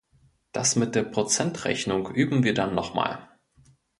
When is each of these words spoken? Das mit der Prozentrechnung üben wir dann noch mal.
Das 0.51 0.75
mit 0.75 0.95
der 0.95 1.03
Prozentrechnung 1.03 2.09
üben 2.11 2.41
wir 2.43 2.55
dann 2.55 2.73
noch 2.73 2.95
mal. 2.95 3.29